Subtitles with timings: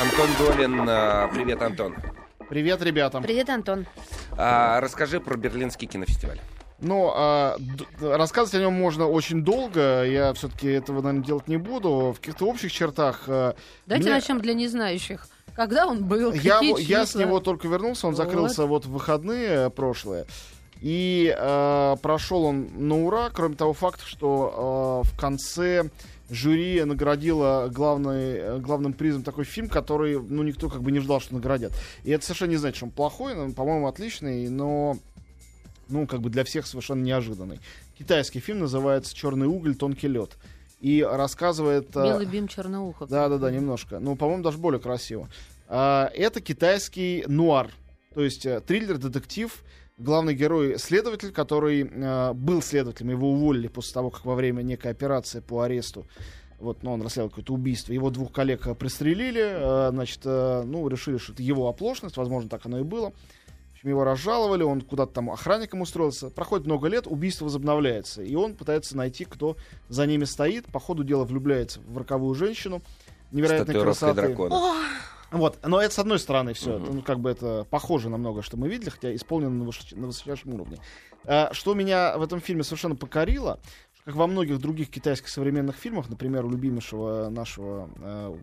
[0.00, 0.86] Антон Долин.
[0.88, 1.94] а, Привет, Антон.
[2.48, 3.20] Привет, ребята.
[3.20, 3.86] Привет, Антон.
[4.36, 6.40] А, Расскажи про Берлинский кинофестиваль.
[6.80, 10.04] Ну, а, д- рассказывать о нем можно очень долго.
[10.04, 12.12] Я все-таки этого, наверное, делать не буду.
[12.16, 13.24] В каких-то общих чертах.
[13.26, 13.54] а,
[13.86, 15.26] Давайте мне- начнем для незнающих.
[15.56, 16.32] Когда он был?
[16.32, 17.20] Я, Какие во- я с числа?
[17.22, 18.24] него только вернулся, он Вот.
[18.24, 20.26] закрылся вот в выходные прошлые.
[20.80, 25.90] И э, прошел он на ура, кроме того факта, что э, в конце
[26.30, 31.20] жюри наградило главный, э, главным призом такой фильм, который, ну, никто как бы не ждал,
[31.20, 31.72] что наградят.
[32.04, 34.98] И это совершенно не значит, что он плохой, он, по-моему, отличный, но,
[35.88, 37.60] ну, как бы для всех совершенно неожиданный.
[37.98, 40.36] Китайский фильм называется «Черный уголь, тонкий лед».
[40.80, 41.88] И рассказывает...
[41.96, 43.08] э, Белый бим черноухов.
[43.08, 43.98] да, да, да, немножко.
[43.98, 45.28] Ну, по-моему, даже более красиво.
[45.66, 47.70] А, это китайский нуар.
[48.14, 49.52] То есть э, триллер, детектив.
[49.98, 54.92] Главный герой следователь, который э, был следователем, его уволили после того, как во время некой
[54.92, 56.06] операции по аресту
[56.58, 57.92] вот, ну, он расследовал какое-то убийство.
[57.92, 62.48] Его двух коллег э, пристрелили, э, значит, э, ну, решили, что это его оплошность, возможно,
[62.50, 63.10] так оно и было.
[63.10, 66.30] В общем, его разжаловали, он куда-то там охранником устроился.
[66.30, 68.22] Проходит много лет, убийство возобновляется.
[68.22, 69.56] И он пытается найти, кто
[69.88, 70.66] за ними стоит.
[70.66, 72.82] По ходу дела влюбляется в роковую женщину.
[73.30, 74.22] Невероятной красоты.
[74.22, 74.74] дракона.
[75.30, 76.96] Вот, но это с одной стороны все, Мгм.
[76.96, 80.06] ну как бы это похоже на многое, что мы видели, хотя исполнено на, высоч- на
[80.06, 80.78] высочайшем уровне.
[81.26, 83.60] А, что меня в этом фильме совершенно покорило,
[84.04, 88.36] как во многих других китайских современных фильмах, например, у любимейшего нашего э,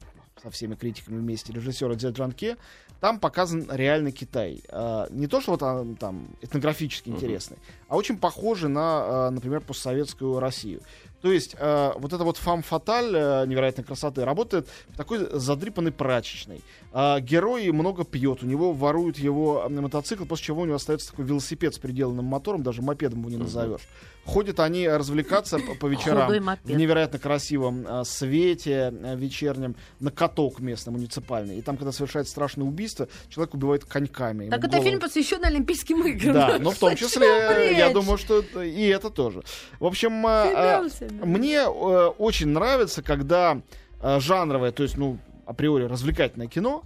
[0.46, 2.58] со всеми критиками вместе режиссера Дзя Джанке,
[3.00, 4.62] там показан реальный Китай.
[4.70, 7.18] А, не то, что вот он там этнографически Мгм.
[7.18, 10.82] интересный, а очень похожий на, э, например, постсоветскую Россию.
[11.22, 16.62] То есть э, вот эта вот фам-фаталь э, невероятной красоты работает в такой задрипанной прачечной.
[16.92, 21.26] А, герой много пьет, у него воруют его мотоцикл, после чего у него остается такой
[21.26, 23.82] велосипед с приделанным мотором, даже мопедом его не назовешь.
[24.26, 26.30] Ходят они развлекаться по, вечерам
[26.64, 31.60] в невероятно красивом а, свете а, вечернем на каток местный муниципальный.
[31.60, 34.50] И там, когда совершает страшное убийство, человек убивает коньками.
[34.50, 36.34] Так это голову- фильм посвящен Олимпийским играм.
[36.34, 39.44] да, но в том числе, я думаю, что и это тоже.
[39.80, 40.84] В общем, а,
[41.24, 43.62] мне э, очень нравится, когда
[44.02, 46.84] э, жанровое, то есть, ну, априори развлекательное кино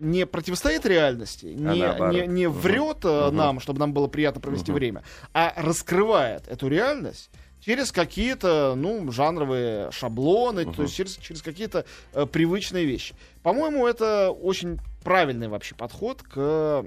[0.00, 2.14] не противостоит реальности, не, наоборот.
[2.14, 3.36] не, не врет Мгм.
[3.36, 4.78] нам, чтобы нам было приятно провести Мгм.
[4.78, 7.30] время, а раскрывает эту реальность
[7.60, 10.82] через какие-то, ну, жанровые шаблоны, то Мгм.
[10.82, 11.84] есть через, через какие-то
[12.14, 13.14] э, привычные вещи.
[13.42, 16.86] По-моему, это очень правильный вообще подход к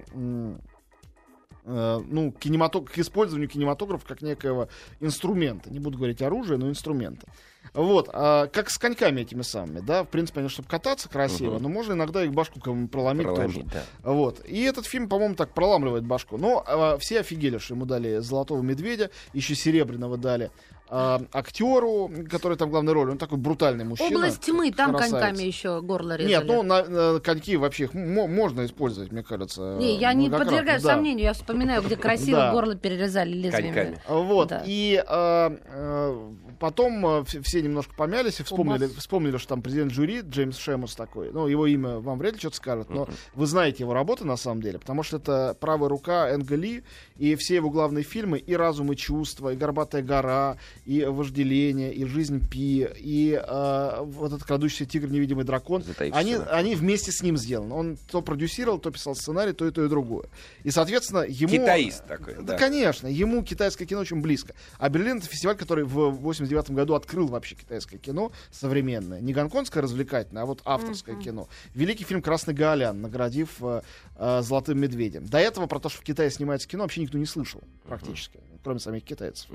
[1.66, 2.92] э, ну, кинематог...
[2.92, 4.68] к использованию кинематографа как некоего
[5.00, 5.72] инструмента.
[5.72, 7.26] Не буду говорить оружия, но инструмента.
[7.74, 11.64] Вот, а, как с коньками этими самыми, да, в принципе, они, чтобы кататься красиво, Мгм.
[11.64, 13.68] но можно иногда их башку кому проломить, Проломить, тоже.
[14.04, 14.12] да.
[14.12, 14.46] Вот.
[14.46, 16.38] И этот фильм, по-моему, так проламливает башку.
[16.38, 20.52] Но а, все офигели, что ему дали Золотого Медведя, еще Серебряного дали.
[20.96, 24.16] А, актеру, который там главной роли, он такой брутальный мужчина.
[24.16, 25.12] Область тьмы, там красавец.
[25.12, 26.34] коньками еще горло резали.
[26.36, 29.76] Нет, ну, на, на коньки вообще их мо- можно использовать, мне кажется.
[29.80, 30.94] Не, я не подвергаю да.
[30.94, 32.52] сомнению, я вспоминаю, где красиво Да.
[32.52, 33.74] горло перерезали лезвиями.
[33.74, 34.02] Коньками.
[34.08, 34.50] Вот.
[34.50, 34.64] Да.
[34.68, 40.22] И э, э, потом э, все, немножко помялись и вспомнили, вспомнили, что там президент жюри
[40.22, 41.32] Джеймс Шемус такой.
[41.32, 44.62] Ну, его имя вам вряд ли что-то скажет, но вы знаете его работу на самом
[44.62, 46.84] деле, потому что это правая рука Энга Ли,
[47.18, 52.06] и все его главные фильмы и «Разум и чувства», и «Горбатая гора», и «Вожделение», и
[52.06, 55.84] «Жизнь Пи», и э, вот этот «Крадущийся тигр, невидимый дракон».
[56.12, 57.74] Они, они вместе с ним сделаны.
[57.74, 60.26] Он то продюсировал, то писал сценарий, то и то, и другое.
[60.64, 61.52] И, соответственно, ему...
[61.52, 62.58] Китаист такой, Да, да.
[62.58, 64.54] конечно, ему китайское кино очень близко.
[64.78, 69.22] А Берлин это фестиваль, который в 89 году открыл вообще китайское кино современное.
[69.22, 71.48] Не гонконгское развлекательное, а вот авторское кино.
[71.74, 73.82] Великий фильм «Красный Гаолян», наградив э,
[74.18, 75.26] э, «Золотым медведем».
[75.26, 78.80] До этого про то, что в Китае снимается кино, вообще никто не слышал практически, кроме
[78.80, 79.50] самих китайцев.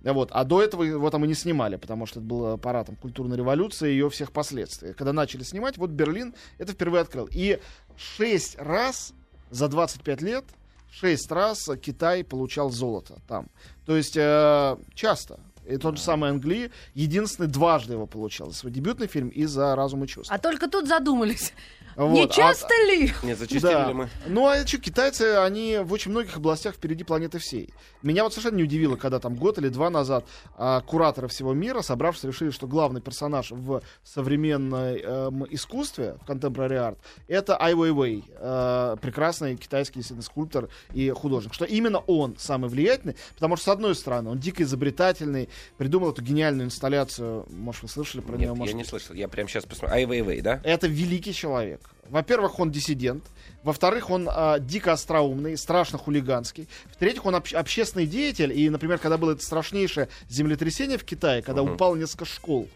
[0.00, 0.30] Да Вот.
[0.32, 3.90] А до этого его там и не снимали, потому что это был аппаратом культурной революции
[3.90, 4.92] и ее всех последствий.
[4.92, 7.28] Когда начали снимать, вот Берлин это впервые открыл.
[7.32, 7.60] И
[7.96, 9.12] шесть раз
[9.50, 10.44] за 25 лет,
[10.90, 13.48] шесть раз Китай получал золото там.
[13.84, 15.40] То есть э, часто.
[15.66, 18.50] И тот же самый Англи единственный дважды его получал.
[18.50, 20.34] За свой дебютный фильм и за «Разум и чувства».
[20.34, 21.52] А только тут задумались.
[21.96, 22.12] Вот.
[22.12, 23.12] Не А- часто ли?
[23.22, 23.88] Не зачистили да.
[23.88, 24.08] ли мы?
[24.26, 27.70] Ну а что, китайцы, они в очень многих областях впереди планеты всей.
[28.02, 30.26] Меня вот совершенно не удивило, когда там год или два назад
[30.56, 36.76] а, кураторы всего мира, собравшись, решили, что главный персонаж в современном эм, искусстве, в contemporary
[36.76, 36.98] art,
[37.28, 41.54] это Ай Weiwei, э, прекрасный китайский скульптор и художник.
[41.54, 45.48] Что именно он самый влиятельный, потому что, с одной стороны, он дико изобретательный,
[45.78, 49.14] придумал эту гениальную инсталляцию, может, вы слышали про Нет, может, я не слышал.
[49.14, 49.94] Я прямо сейчас посмотрю.
[49.94, 50.60] Ай, вей, да?
[50.62, 51.80] это великий человек.
[52.08, 53.24] Во-первых, он диссидент.
[53.64, 56.68] Во-вторых, он а, дико остроумный, страшно хулиганский.
[56.92, 58.52] В-третьих, он обще- общественный деятель.
[58.52, 61.72] И, например, когда было это страшнейшее землетрясение в Китае, когда Мгм.
[61.74, 62.68] упало несколько школ,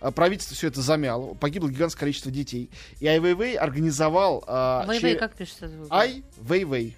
[0.00, 2.70] а, правительство все это замяло, погибло гигантское количество детей.
[3.00, 4.42] И Ай Вейвей организовал...
[4.46, 5.70] а, Вэй-вэй, че- как пишется?
[5.90, 6.96] Ай Вейвей.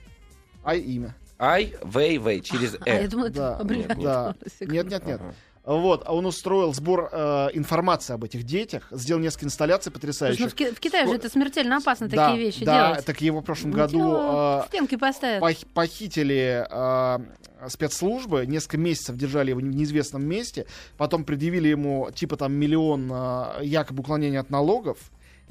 [0.64, 1.16] Ай имя.
[1.40, 3.08] Ай, вей, вей, через А, я э.
[3.08, 4.36] думала, Да, это да.
[4.48, 4.74] Секунду.
[4.74, 5.20] Нет, нет, нет.
[5.20, 5.34] Ага.
[5.64, 10.40] Вот, а он устроил сбор э, информации об этих детях, сделал несколько инсталляций потрясающих.
[10.40, 13.06] ну в, Ки- в Китае же Ско- это смертельно опасно да, такие вещи да, делать.
[13.06, 15.40] так его в прошлом Ну, году э, стенки поставят.
[15.40, 20.66] пох- похитили э, спецслужбы, несколько месяцев держали его в неизвестном месте,
[20.96, 24.98] потом предъявили ему типа там миллион э, якобы уклонения от налогов,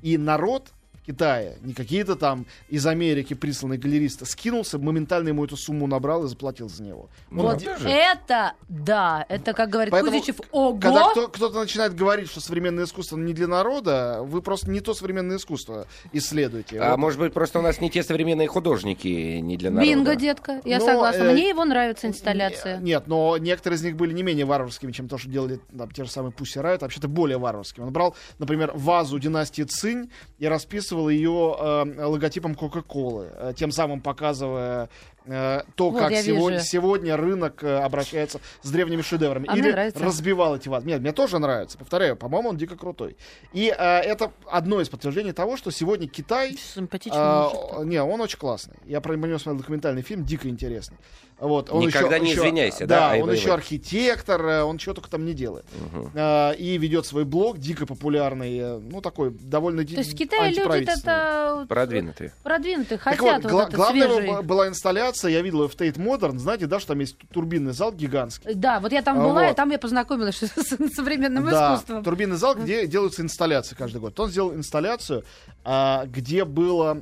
[0.02, 5.58] и народ в Китае, не какие-то там из Америки присланные галеристы, скинулся, моментально ему эту
[5.58, 7.10] сумму набрал и заплатил за него.
[7.32, 7.90] Он Вот де- даже.
[7.90, 10.78] это, да, это, как говорит Поэтому, Кузичев, ого!
[10.80, 14.94] Когда кто, кто-то начинает говорить, что современное искусство не для народа, вы просто не то
[14.94, 16.80] современное искусство исследуете.
[16.80, 16.98] А Вот.
[17.00, 19.90] может быть, просто у нас не те современные художники, не для народа.
[19.92, 21.24] Бинго, детка, я Но, согласна.
[21.24, 22.78] э, Мне его нравится инсталляция.
[22.78, 25.90] Не- Нет, но некоторые из них были не менее варварскими, чем то, что делали там,
[25.90, 27.86] те же самые Пусси Райт, вообще-то более варварскими.
[27.86, 34.02] Он брал, например, вазу династии Цинь и расписывал ее э, логотипом Кока-Колы, э, тем самым
[34.02, 34.90] показывая
[35.26, 39.46] то, Вот, как сегодня, сегодня рынок э, обращается с древними шедеврами.
[39.48, 40.04] А мне Или нравится.
[40.04, 40.88] разбивал эти вазы.
[40.88, 43.18] Нет, мне тоже нравится, повторяю, по-моему, он дико крутой.
[43.54, 47.88] И э, это одно из подтверждений того, что сегодня Китай Симпатичный а, мужик.
[47.88, 48.76] не, он очень классный.
[48.86, 50.98] Я про него смотрел документальный фильм, дико интересный.
[51.40, 53.42] Вот, он Никогда еще, не еще- извиняйся, да, Да, Ай он Вейвей?
[53.42, 55.66] еще архитектор, э, он чего только там не делает.
[55.92, 56.12] Мгм.
[56.14, 60.52] А, и ведет свой блог, дико популярный, э, ну такой довольно То есть в Китае
[60.54, 62.34] люди это Продвинутые.
[62.44, 64.44] продвинутые, Так хотят вот, вот, гла- это главная его свежий.
[64.44, 67.92] была инсталляция, я видел ее в Tate Modern, знаете, да, что там есть турбинный зал
[67.92, 68.54] гигантский.
[68.56, 69.56] Да, вот я там А, была, и вот.
[69.56, 72.04] там я познакомилась с современным да, искусством.
[72.04, 74.20] турбинный зал, где делаются инсталляции каждый год.
[74.20, 75.24] Он сделал инсталляцию,
[75.64, 77.02] а, где было,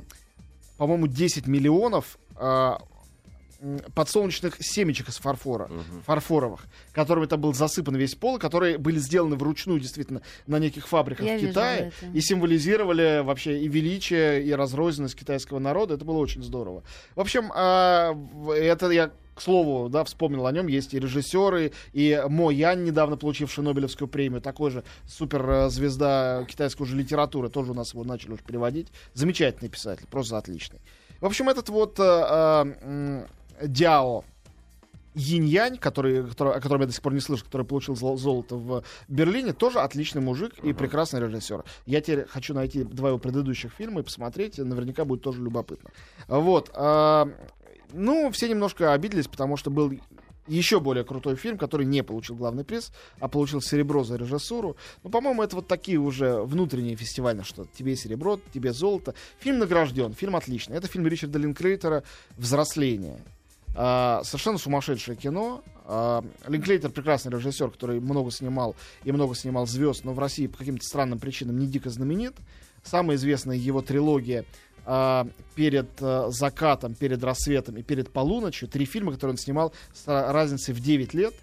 [0.76, 2.80] по-моему, 10 миллионов а,
[3.94, 6.02] подсолнечных семечек из фарфора, Мгм.
[6.06, 6.60] фарфоровых,
[6.92, 11.36] которыми там был засыпан весь пол, которые были сделаны вручную действительно на неких фабриках Я
[11.36, 12.10] в Китае это.
[12.16, 15.94] и символизировали вообще и величие, и разрозненность китайского народа.
[15.94, 16.82] Это было очень здорово.
[17.14, 18.16] В общем, а,
[18.56, 23.16] это я к слову, да, вспомнил о нем, есть и режиссеры, и Мо Ян, недавно
[23.16, 28.42] получивший Нобелевскую премию, такой же суперзвезда китайской уже литературы, тоже у нас его начали уже
[28.42, 28.88] переводить.
[29.14, 30.80] Замечательный писатель, просто отличный.
[31.20, 33.26] В общем, этот вот э, э,
[33.62, 34.24] Дяо
[35.14, 38.56] Йинь-Янь, который, который, о котором я до сих пор не слышу, который получил зол- золото
[38.56, 41.64] в Берлине, тоже отличный мужик и прекрасный режиссер.
[41.86, 45.90] Я теперь хочу найти два его предыдущих фильма и посмотреть, наверняка будет тоже любопытно.
[46.28, 46.70] Вот.
[46.74, 47.28] а,
[47.92, 49.92] ну, все немножко обиделись, потому что был
[50.46, 54.76] еще более крутой фильм, который не получил главный приз, а получил серебро за режиссуру.
[55.02, 59.14] Ну, по-моему, это вот такие уже внутренние фестивали, что тебе серебро, тебе золото.
[59.38, 60.76] Фильм награжден, фильм отличный.
[60.76, 62.02] Это фильм Ричарда Линклейтера
[62.36, 63.20] «Взросление».
[63.74, 65.62] А, совершенно сумасшедшее кино.
[65.84, 68.74] А, Линклейтер прекрасный режиссер, который много снимал
[69.04, 72.36] и много снимал звезд, но в России по каким-то странным причинам не дико знаменит.
[72.82, 74.44] Самая известная его трилогия
[74.86, 78.68] а, перед а, закатом, перед рассветом и перед полуночью.
[78.68, 81.34] Три фильма, которые он снимал с разницей в 9 лет.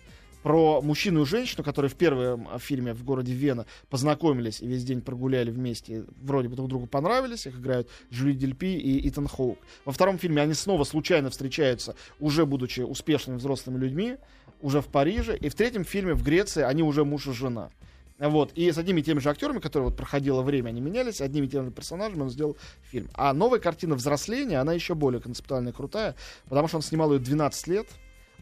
[0.47, 4.85] Про мужчину и женщину, которые в первом а, фильме в городе Вена познакомились и весь
[4.85, 9.59] день прогуляли вместе, вроде бы друг другу понравились, их играют Жюли Дельпи и Итан Хоук.
[9.83, 14.15] Во втором фильме они снова случайно встречаются, уже будучи успешными взрослыми людьми,
[14.61, 15.35] уже в Париже.
[15.35, 17.69] И в третьем фильме в Греции они уже муж и жена.
[18.17, 18.53] Вот.
[18.53, 21.49] И с одними и теми же актерами, которые вот проходило время, они менялись, одними и
[21.49, 23.09] теми же персонажами он сделал фильм.
[23.15, 26.15] А новая картина «Взросление», она еще более концептуальная и крутая,
[26.47, 27.87] потому что он снимал ее 12 лет,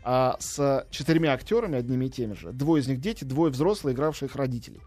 [0.07, 2.51] а, с четырьмя актерами, одними и теми же.
[2.51, 4.81] Двое из них дети, двое взрослые, игравшие их родителей.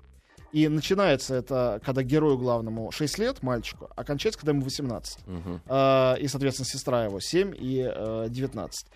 [0.53, 5.27] И начинается это, когда герою главному 6 лет, мальчику, а кончается, когда ему 18.
[5.27, 5.61] Мгм.
[5.67, 8.87] А, и, соответственно, сестра его 7 и э, 19.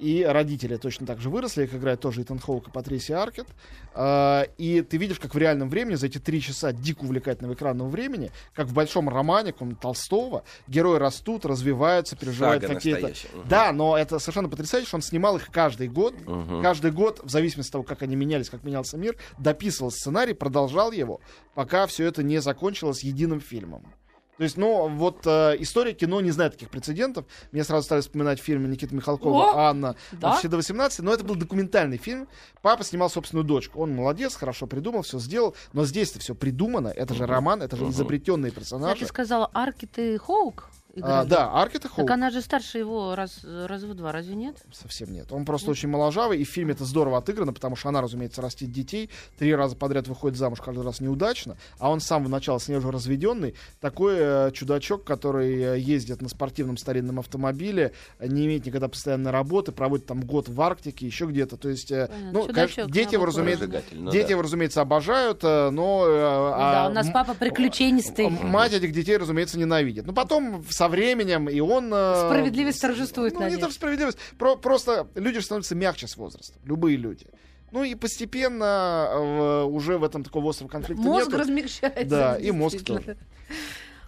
[0.00, 3.46] И родители точно так же выросли, их играет тоже Итан Хоук и Патрисия Аркет.
[3.92, 7.88] А, и ты видишь, как в реальном времени, за эти три часа дико увлекательного экранного
[7.88, 13.08] времени, как в большом романе Толстого, герои растут, развиваются, переживают какие-то...
[13.08, 13.48] Мгм.
[13.48, 16.14] Да, но это совершенно потрясающе, что он снимал их каждый год.
[16.26, 16.62] Мгм.
[16.62, 20.92] Каждый год, в зависимости от того, как они менялись, как менялся мир, дописывал сценарий, продолжал
[20.92, 21.20] его,
[21.54, 23.92] пока все это не закончилось единым фильмом.
[24.40, 27.26] То есть, ну, вот э, история кино не знает таких прецедентов.
[27.52, 30.30] Мне сразу стали вспоминать фильм Никиты Михалкова О, «Анна» да?
[30.30, 32.26] «Почти до 18», но это был документальный фильм.
[32.62, 33.82] Папа снимал собственную дочку.
[33.82, 35.54] Он молодец, хорошо придумал, все сделал.
[35.74, 36.88] Но здесь-то все придумано.
[36.88, 39.00] Это же роман, это же изобретенные Я персонажи.
[39.00, 40.70] ты сказала Аркет и Хоук?
[41.02, 42.06] А, да, Арк это Хоуп.
[42.06, 44.56] Так она же старше его раз, раз в два, разве нет?
[44.72, 45.30] Совсем нет.
[45.32, 45.78] Он просто нет.
[45.78, 49.54] очень моложавый, и в фильме это здорово отыграно, потому что она, разумеется, растит детей, три
[49.54, 52.90] раза подряд выходит замуж, каждый раз неудачно, а он сам в начале с ней уже
[52.90, 59.30] разведенный, такой э, чудачок, который э, ездит на спортивном старинном автомобиле, не имеет никогда постоянной
[59.30, 61.56] работы, проводит там год в Арктике, еще где-то.
[61.56, 64.30] То есть, э, ну, чудачок, конечно, дети его, разумеется, ну, дети да.
[64.30, 66.04] его, разумеется, обожают, э, но...
[66.06, 68.28] Э, да, а, у нас папа приключенистый.
[68.28, 70.06] Мать этих детей, разумеется, ненавидит.
[70.06, 71.92] Но потом со временем, и он...
[71.92, 76.96] Э, справедливость торжествует, Ну, не то справедливость, про, просто люди становятся мягче с возрастом, любые
[76.96, 77.26] люди.
[77.70, 81.38] Ну и постепенно э, уже в этом такого острого конфликта Мозг нету.
[81.38, 82.04] размягчается.
[82.06, 83.18] Да, и мозг тоже.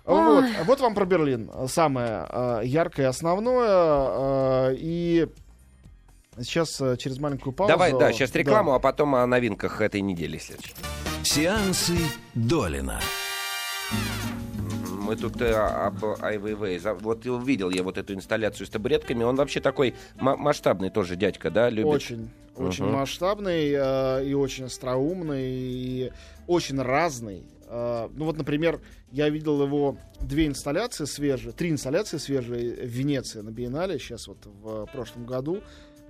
[0.06, 1.50] Вот, вот вам про Берлин.
[1.68, 4.70] Самое э, яркое, основное.
[4.70, 5.28] Э, и
[6.40, 7.68] сейчас э, через маленькую паузу...
[7.68, 8.76] Давай, да, сейчас рекламу, да.
[8.76, 10.74] а потом о новинках этой недели следующей.
[11.22, 11.98] Сеансы
[12.34, 12.98] Долина
[15.12, 16.98] мы тут э, об Ай Weiwei.
[17.00, 19.24] Вот увидел я вот эту инсталляцию с табуретками.
[19.24, 21.92] Он вообще такой масштабный тоже дядька, да, любит?
[21.92, 22.30] Очень.
[22.54, 22.92] Очень uh-huh.
[22.92, 26.12] масштабный э, и очень остроумный, и
[26.46, 27.44] очень разный.
[27.66, 33.40] Э, ну вот, например, я видел его две инсталляции свежие, три инсталляции свежие в Венеции
[33.40, 35.60] на Биеннале, сейчас вот в прошлом году.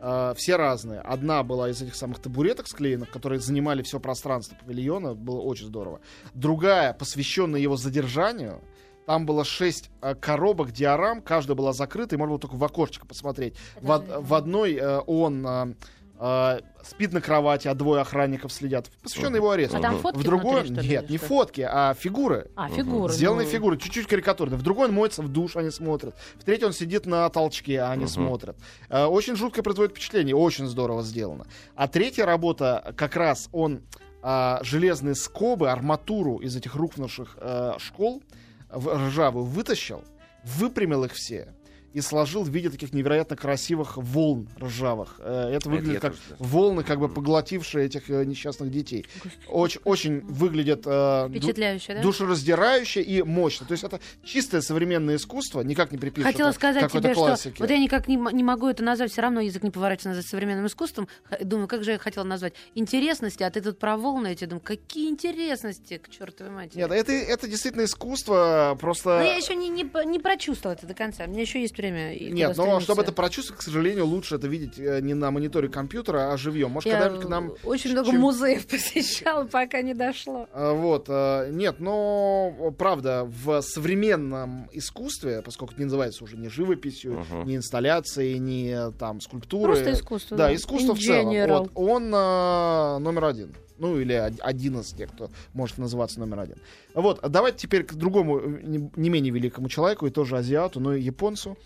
[0.00, 0.98] Uh, все разные.
[0.98, 6.00] Одна была из этих самых табуреток склеенных, которые занимали все пространство павильона, было очень здорово.
[6.34, 8.60] Другая, посвященная его задержанию,
[9.06, 13.06] там было шесть э, коробок диорам, каждая была закрыта, и можно было только в окошечко
[13.06, 13.56] посмотреть.
[13.80, 15.74] В, в одной э, он э,
[16.18, 18.90] э, спит на кровати, а двое охранников следят.
[19.02, 19.76] Посвященный его аресту.
[19.76, 22.50] А там фотки в другой внутри, нет, не фотки, а фигуры.
[22.56, 23.12] А, фигуры.
[23.12, 23.52] Сделанные ну...
[23.52, 24.56] фигуры, чуть-чуть карикатурные.
[24.58, 26.14] В другой он моется в душ, они смотрят.
[26.36, 28.08] В третий он сидит на толчке, а они uh-huh.
[28.08, 28.56] смотрят.
[28.88, 31.46] Э, очень жуткое производит впечатление, очень здорово сделано.
[31.74, 33.82] А третья работа, как раз он
[34.22, 38.22] э, железные скобы, арматуру из этих рухнувших э, школ,
[38.72, 40.04] ржавую вытащил,
[40.44, 41.48] выпрямил их все
[41.92, 45.16] и сложил в виде таких невероятно красивых волн ржавых.
[45.18, 49.06] Э, это выглядит Это как тоже, волны, как бы поглотившие этих э, несчастных детей.
[49.48, 52.02] Очень, очень выглядит э, Впечатляюще, да?
[52.02, 53.66] душераздирающе и мощно.
[53.66, 57.54] То есть это чистое современное искусство, никак не припишешь Хотела сказать тебе, классики.
[57.54, 60.26] что вот я никак не, не могу это назвать, все равно язык не поворачивается назвать
[60.26, 61.08] современным искусством.
[61.40, 62.54] Думаю, как же я хотела назвать?
[62.74, 66.78] Интересности, а ты тут про волны эти, думаю, какие интересности, к чертовой матери.
[66.78, 69.18] Нет, это, это действительно искусство, просто...
[69.18, 71.24] Но я еще не, не, не прочувствовала это до конца.
[71.24, 72.32] У меня еще есть время.
[72.32, 76.32] Нет, но чтобы это прочувствовать, к сожалению, лучше это видеть э, не на мониторе компьютера,
[76.32, 76.70] а живьем.
[76.70, 77.52] Может, когда-нибудь к нам...
[77.64, 78.20] Очень много чем...
[78.20, 80.48] музеев посещал, пока не дошло.
[80.62, 81.06] А, вот.
[81.08, 87.44] Э, нет, но правда, в современном искусстве, поскольку это не называется уже не живописью, uh-huh.
[87.44, 89.76] не инсталляцией, не там скульптурой.
[89.76, 90.36] Просто искусство.
[90.36, 90.54] Да, да.
[90.54, 91.48] искусство In в целом.
[91.48, 96.56] Вот, он э, номер один ну или один из тех, кто может называться номер один.
[96.94, 101.56] Вот, давайте теперь к другому, не менее великому человеку, и тоже азиату, но и японцу.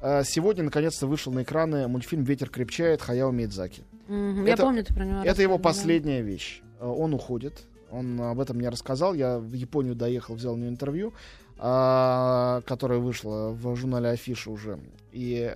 [0.00, 3.82] А, сегодня, наконец-то, вышел на экраны мультфильм «Ветер крепчает» Хаяо Мидзаки.
[4.08, 4.42] Mm-hmm.
[4.42, 6.62] Это, я помню, ты про него Это его последняя вещь.
[6.80, 7.66] А, он уходит.
[7.90, 9.14] Он об этом мне рассказал.
[9.14, 11.14] Я в Японию доехал, взял у него интервью,
[11.58, 14.78] а, которое вышло в журнале Афиша уже.
[15.12, 15.54] И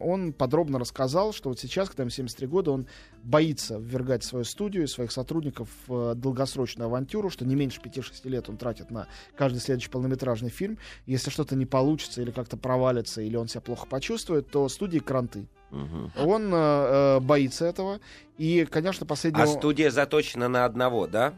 [0.00, 2.86] он подробно рассказал, что вот сейчас, когда ему 73 года, он
[3.22, 8.48] боится ввергать свою студию и своих сотрудников в долгосрочную авантюру, что не меньше 5-6 лет
[8.48, 10.78] он тратит на каждый следующий полнометражный фильм.
[11.06, 15.46] Если что-то не получится или как-то провалится, или он себя плохо почувствует, то студии кранты.
[15.70, 16.26] Угу.
[16.26, 18.00] Он э, э боится этого.
[18.38, 19.44] И, конечно, последнего...
[19.44, 21.34] А студия заточена на одного, да?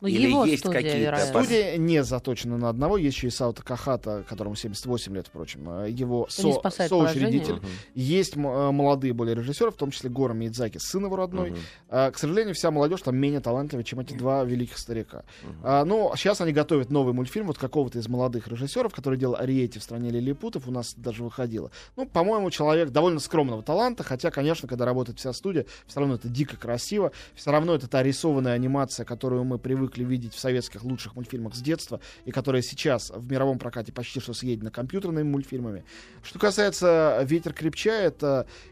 [0.00, 1.16] Ну, Или его есть какие-то...
[1.26, 2.98] Студия не заточена на одного.
[2.98, 5.68] Есть еще и Саута Кахата, которому 78 лет, впрочем.
[5.70, 7.54] Э, его со- соучредитель.
[7.54, 7.66] Угу.
[7.94, 11.50] Есть м- э, молодые более режиссеры, в том числе Гора Мидзаки, сын его родной.
[11.50, 11.58] Угу.
[11.88, 15.24] А, к сожалению, вся молодежь там менее талантливая, чем эти два великих старика.
[15.42, 15.52] Угу.
[15.62, 19.78] А, но сейчас они готовят новый мультфильм вот какого-то из молодых режиссеров, который делал Ариэти
[19.78, 20.68] в стране лилипутов.
[20.68, 21.70] У нас даже выходило.
[21.96, 26.28] Ну, по-моему, человек довольно скромного таланта, хотя, конечно, когда работает вся студия, все равно это
[26.28, 27.12] дико красиво.
[27.34, 31.54] Все равно это та рисованная анимация, которую мы привыкли привыкли видеть в советских лучших мультфильмах
[31.54, 35.84] с детства, и которая сейчас в мировом прокате почти что съедена компьютерными мультфильмами.
[36.22, 38.22] Что касается «Ветер крепчает»,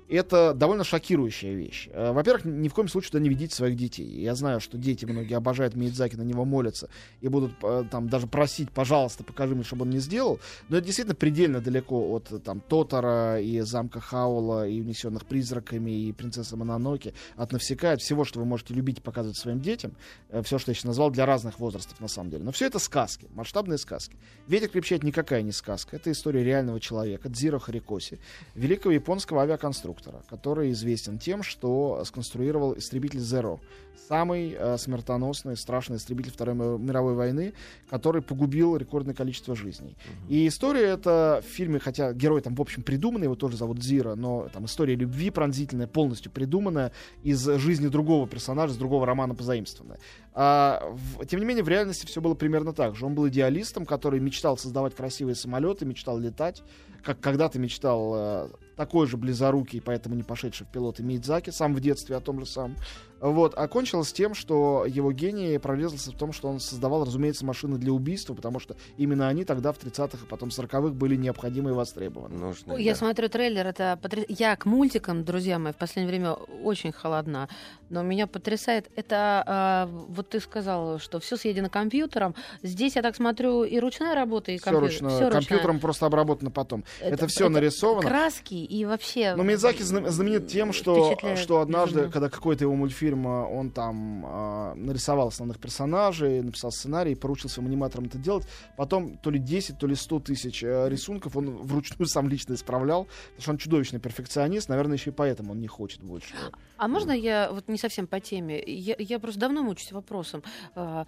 [0.09, 1.88] это довольно шокирующая вещь.
[1.92, 4.06] Э, во-первых, ни в коем случае туда не ведите своих детей.
[4.06, 6.88] Я знаю, что дети многие обожают Миядзаки, на него молятся
[7.21, 10.40] и будут э, там даже просить, пожалуйста, покажи мне, чтобы он не сделал.
[10.68, 16.12] Но это действительно предельно далеко от там Тотора и замка Хаула и унесенных призраками и
[16.12, 19.94] принцессы Мононоки, от Навсека, от всего, что вы можете любить и показывать своим детям.
[20.30, 22.44] Э, все, что я сейчас назвал, назвал для разных возрастов, на самом деле.
[22.44, 24.16] Но все это сказки, масштабные сказки.
[24.46, 25.96] «Ветер крепчает» никакая не сказка.
[25.96, 28.18] Это история реального человека, Дзиро Харикоси,
[28.54, 33.61] великого японского авиаконструктора, который известен тем, что сконструировал истребитель Zero,
[34.08, 37.54] самый э, смертоносный, страшный истребитель Второй мировой войны,
[37.88, 39.96] который погубил рекордное количество жизней.
[39.96, 40.28] Mm-hmm.
[40.28, 44.14] И история это в фильме, хотя герой там, в общем, придуманный, его тоже зовут Зира,
[44.14, 49.98] но там история любви пронзительная, полностью придуманная из жизни другого персонажа, из другого романа позаимствованная.
[50.32, 53.06] А, в, тем не менее, в реальности все было примерно так же.
[53.06, 56.62] Он был идеалистом, который мечтал создавать красивые самолеты, мечтал летать,
[57.04, 61.80] как когда-то мечтал э, такой же близорукий, поэтому не пошедший в пилоты Мидзаки, сам в
[61.80, 62.76] детстве о том же самом.
[63.24, 67.90] Вот, окончилось тем, что его гений прорезался в том, что он создавал, разумеется, машины для
[67.90, 72.36] убийства, потому что именно они тогда в 30-х и потом 40-х были необходимы и востребованы.
[72.36, 72.98] Нужны, Я да.
[72.98, 74.26] смотрю трейлер, это потряс...
[74.28, 77.48] Я к мультикам, друзья мои, в последнее время очень холодна,
[77.94, 78.90] но меня потрясает.
[78.96, 82.34] Это, э, вот ты сказал, что все съедено компьютером.
[82.62, 84.90] Здесь, я так смотрю, и ручная работа, и компьютер.
[84.90, 86.84] Все, ручно, все компьютером просто обработано потом.
[87.00, 88.08] Это, это все это нарисовано.
[88.08, 89.34] Краски и вообще...
[89.34, 92.12] Но Мидзаки знаменит тем, что, что однажды, безумно.
[92.12, 97.68] когда какой-то его мультфильм фильма он там э, нарисовал основных персонажей, написал сценарий, поручил своим
[97.68, 98.46] аниматорам это делать.
[98.76, 103.04] Потом то ли 10, то ли 100 тысяч э, рисунков он вручную сам лично исправлял,
[103.04, 106.34] потому что он чудовищный перфекционист, наверное, еще и поэтому он не хочет больше.
[106.76, 108.62] А можно я вот не совсем по теме?
[108.66, 110.42] Я, я просто давно мучусь вопросом.
[110.74, 111.06] А,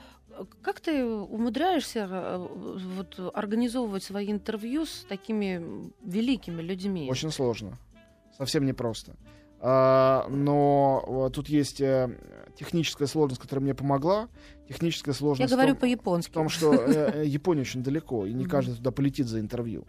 [0.63, 2.47] как ты умудряешься э,
[2.97, 7.09] вот, организовывать свои интервью с такими великими людьми?
[7.11, 7.79] Очень сложно.
[8.37, 9.17] Совсем непросто.
[9.61, 12.11] А, но тут есть э,
[12.59, 14.29] техническая сложность, которая мне помогла.
[14.69, 15.51] Техническая сложность.
[15.51, 16.31] Я говорю по-японски.
[16.31, 19.87] В том, что э, Япония очень далеко, и не каждый туда полетит за интервью.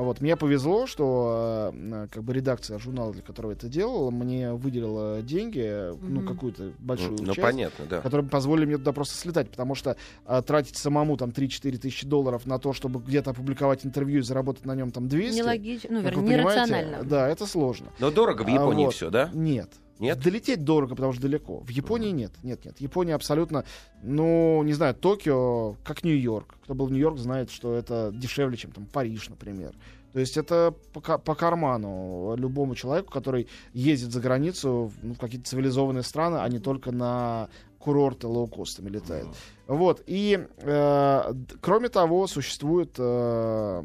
[0.00, 0.22] Вот.
[0.22, 5.60] Мне повезло, что э, как бы редакция журнала, для которого это делала, мне выделила деньги,
[5.60, 5.98] mm-hmm.
[6.00, 8.00] ну, какую-то большую ну, часть, понятно, да.
[8.00, 12.46] которые позволили мне туда просто слетать, потому что э, тратить самому там 3-4 тысячи долларов
[12.46, 15.36] на то, чтобы где-то опубликовать интервью и заработать на нем там 200...
[15.36, 17.04] Нелогично, ну, вернее, нерационально.
[17.04, 17.88] Да, это сложно.
[17.98, 18.94] Но дорого в Японии а, вот.
[18.94, 19.28] все, да?
[19.34, 19.68] Нет.
[20.00, 20.18] Нет?
[20.18, 21.60] Долететь дорого, потому что далеко.
[21.60, 22.32] В Японии нет.
[22.42, 22.80] Нет, нет.
[22.80, 23.64] Япония абсолютно,
[24.02, 26.56] ну, не знаю, Токио, как Нью-Йорк.
[26.64, 29.74] Кто был в Нью-Йорк, знает, что это дешевле, чем там Париж, например.
[30.12, 35.48] То есть это по, по карману любому человеку, который ездит за границу ну, в какие-то
[35.48, 37.48] цивилизованные страны, а не только на
[37.80, 39.26] курорты лоукостами летает.
[39.26, 39.76] Mm-hmm.
[39.76, 40.02] Вот.
[40.06, 43.82] И э, кроме того, существует э,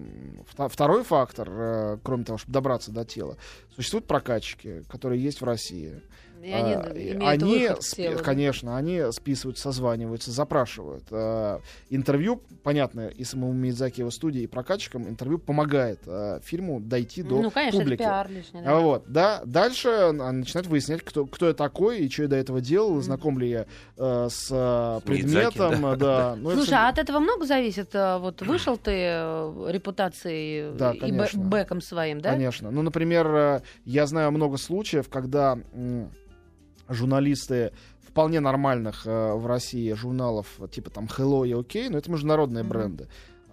[0.69, 3.37] второй фактор, э, кроме того, чтобы добраться до тела.
[3.75, 6.01] Существуют прокатчики, которые есть в России.
[6.45, 11.03] И они, а, они спи- конечно, они списывают, созваниваются, запрашивают.
[11.09, 11.59] А,
[11.89, 17.41] интервью, понятно, и самому Мидзаки его студии, и прокатчикам интервью помогает а, фильму дойти до
[17.41, 18.01] ну, конечно, публики.
[18.01, 18.75] Это пиар лишний, да.
[18.75, 19.41] Вот, да.
[19.45, 23.01] Дальше начинают выяснять, кто, кто я такой и что я до этого делал, mm.
[23.01, 23.65] знаком ли я
[23.97, 25.71] а, с а, предметом.
[25.71, 26.05] Мидзаки, да.
[26.05, 26.35] да.
[26.45, 26.85] Ну, Слушай, это...
[26.85, 27.91] а от этого много зависит?
[27.93, 32.33] Вот вышел ты э, репутацией да, и бэком своим, да?
[32.33, 32.69] Конечно.
[32.69, 35.57] Ну, например, я знаю много случаев, когда
[36.89, 42.63] журналисты вполне нормальных э, в России журналов, типа там Hello и OK, но это международные
[42.63, 42.67] mm-hmm.
[42.67, 43.07] бренды.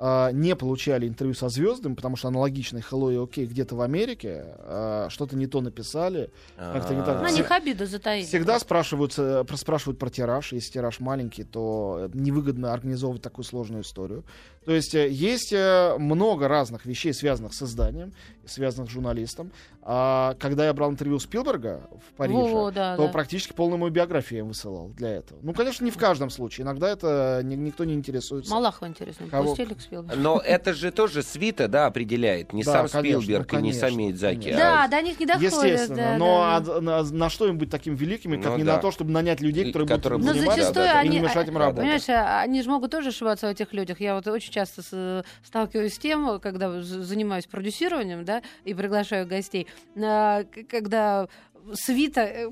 [0.05, 4.47] А, не получали интервью со звездами, потому что аналогичный Hello и OK где-то в Америке
[4.59, 7.23] а, что-то не то написали, как-то не так.
[7.23, 8.25] На них обиду затаили.
[8.25, 10.53] Всегда спрашивают, спрашивают про тираж.
[10.53, 14.25] Если тираж маленький, то невыгодно организовывать такую сложную историю.
[14.65, 18.13] То есть э, есть э, много разных вещей, связанных с изданием,
[18.47, 19.51] связанных с журналистом.
[19.83, 23.13] А когда я брал интервью Спилберга в Париже, Во, да, то да.
[23.13, 25.41] практически полную мою биографию я высылал для этого.
[25.43, 26.65] Ну, конечно, не в каждом случае.
[26.65, 28.53] Иногда это никто не интересуется.
[28.53, 29.27] Малахова интересно.
[29.29, 29.49] Кого?
[29.49, 30.23] Пустили к Спилбергу.
[30.23, 32.53] Но это же тоже свита, да, определяет.
[32.53, 34.53] Не да, сам конечно, Спилберг ну, и не сами Идзаки.
[34.53, 34.89] Да, а...
[34.89, 35.53] до них не доходит.
[35.53, 35.97] Естественно.
[35.97, 36.77] Да, но да.
[36.77, 38.77] А, на, на что им быть такими великими, как ну, не да.
[38.77, 41.49] на то, чтобы нанять людей, которые, которые будут заниматься да, да, они, и не мешать
[41.49, 41.83] им работать.
[41.83, 44.01] Понимаешь, а, они же могут тоже ошибаться в этих людях.
[44.01, 49.67] Я вот очень часто с, сталкиваюсь с тем, когда занимаюсь продюсированием, да, и приглашаю гостей,
[49.97, 51.29] а, когда
[51.75, 52.49] свита э,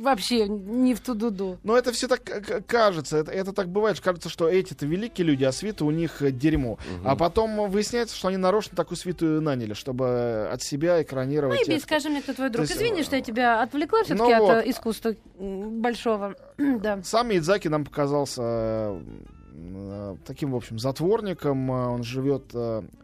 [0.00, 1.58] вообще не в ту дуду.
[1.62, 2.22] Но это все так
[2.66, 6.30] кажется, это, это так бывает, кажется, что эти-то великие люди, а свита у них э,
[6.30, 6.72] дерьмо.
[6.72, 7.08] Угу.
[7.08, 11.60] А потом выясняется, что они нарочно такую свиту наняли, чтобы от себя экранировать.
[11.66, 12.66] Ну, Иби, скажи мне, кто твой друг.
[12.66, 14.66] есть, Извини, что я тебя отвлекла все-таки ну, от вот.
[14.66, 16.34] искусства большого.
[16.58, 17.02] да.
[17.02, 19.00] Сам Идзаки нам показался
[20.24, 21.70] таким, в общем, затворником.
[21.70, 22.52] Он живет,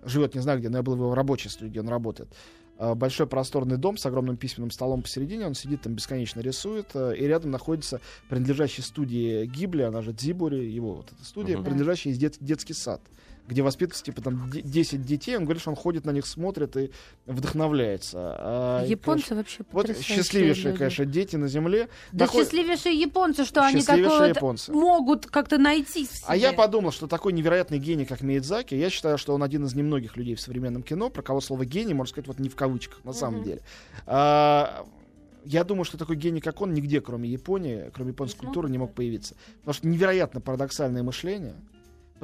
[0.05, 2.29] живет, не знаю где, но я был в его рабочей студии, он работает.
[2.77, 7.15] Э, большой просторный дом с огромным письменным столом посередине, он сидит там бесконечно рисует, э,
[7.17, 11.63] и рядом находится принадлежащая студии Гибли, она же Дзибури, его вот эта студия, uh-huh.
[11.65, 13.01] принадлежащая дет- детский сад
[13.47, 16.77] где воспитывается, типа, там, де- 10 детей, он говорит, что он ходит на них, смотрит
[16.77, 16.91] и
[17.27, 18.19] вдохновляется.
[18.39, 20.79] А, Японцы конечно, вообще Вот счастливейшие, люди.
[20.79, 21.89] конечно, дети на земле.
[22.13, 26.25] Да Такой- счастливейшие японцы, что они такое вот могут как-то найти в себе.
[26.27, 29.75] А я подумал, что такой невероятный гений, как Миядзаки, я считаю, что он один из
[29.75, 33.05] немногих людей в современном кино, про кого слово гений, можно сказать, вот не в кавычках,
[33.05, 33.45] на самом Мгм.
[33.45, 33.61] деле.
[34.07, 34.87] А,
[35.45, 38.95] я думаю, что такой гений, как он, нигде, кроме Японии, кроме японской культуры, не мог
[38.95, 39.35] появиться.
[39.61, 41.55] Потому что невероятно парадоксальное мышление,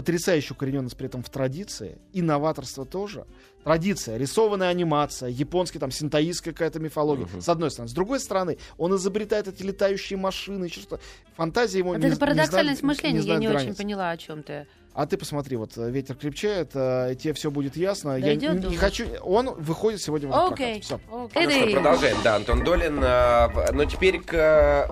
[0.00, 3.26] потрясающая укорененность при этом в традиции, инноваторство тоже.
[3.64, 7.26] Традиция, рисованная анимация, японский там синтоистская какая-то мифология.
[7.26, 7.42] Мгм.
[7.42, 7.90] С одной стороны.
[7.90, 10.98] С другой стороны, он изобретает эти летающие машины, еще что
[11.36, 13.76] Фантазия ему Вот не, это не парадоксальность знает- мышления, я знает не очень границ.
[13.76, 14.66] поняла, о чем ты.
[14.94, 18.16] А ты посмотри, вот э, ветер крепчает, э, тебе все будет ясно.
[18.16, 19.06] я Дойдёт, не, не хочу.
[19.22, 20.82] Он выходит сегодня в прокат.
[20.82, 20.98] Всё.
[21.12, 21.44] Окей.
[21.46, 22.16] Ну что, продолжаем.
[22.24, 22.98] Да, Антон Долин.
[23.02, 24.90] а, в- Но теперь к,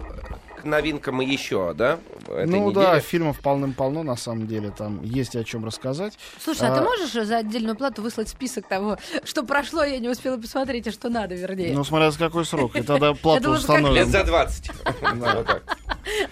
[0.59, 1.99] к новинкам еще, да?
[2.29, 3.01] этой Ну да, недели.
[3.01, 4.71] фильмов полным-полно, на самом деле.
[4.77, 6.19] Там есть о чем рассказать.
[6.43, 10.09] Слушай, а, ты А- можешь за отдельную плату выслать список того, что прошло, я не
[10.09, 11.73] успела посмотреть, и что надо, вернее?
[11.75, 12.77] Ну, смотря за какой срок.
[12.77, 14.07] И тогда плату как Лет установим.
[14.07, 14.71] за 20.
[15.15, 15.63] Вот так.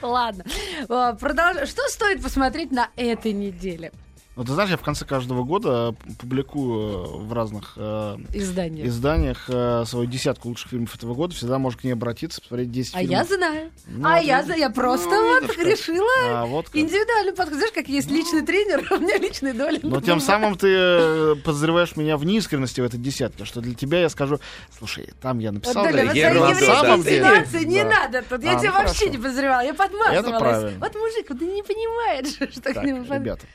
[0.02, 0.44] Ладно.
[0.88, 3.92] А, Что стоит посмотреть на этой неделе?
[4.36, 8.86] Ну, ты знаешь, я в конце каждого года публикую э, в разных э, Издание.
[8.86, 11.34] изданиях э, свою десятку лучших фильмов этого года.
[11.34, 13.10] Всегда можешь к ней обратиться, посмотреть 10 А фильмов.
[13.16, 13.70] я знаю.
[13.86, 16.06] Ну, а вот я, за- я просто Ну, вот решила
[16.42, 16.76] А, вот как.
[16.76, 17.54] индивидуальный подход.
[17.56, 19.80] Знаешь, как есть личный тренер, у меня личный долин.
[19.82, 24.00] Но тем самым ты э, подозреваешь меня в неискренности в этой десятке, что для тебя
[24.00, 24.38] я скажу,
[24.78, 27.88] слушай, там я Вот, написал, Доля, да, вот на самом деле- не Да.
[27.88, 28.42] надо тут.
[28.44, 29.10] Я А, тебя ну, вообще хорошо.
[29.12, 30.18] не подозревала, я подмазывалась.
[30.28, 30.78] Это правильно.
[30.78, 33.46] Вот мужик, вот ты не понимаешь, что к Так, нему под- ребята.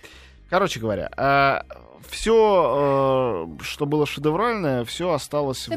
[0.52, 1.10] Короче говоря,
[2.10, 5.72] все, что было шедевральное, все осталось в,